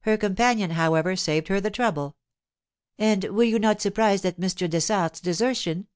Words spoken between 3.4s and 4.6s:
you not surprised at